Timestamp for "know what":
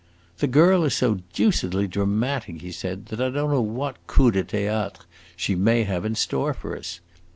3.51-3.97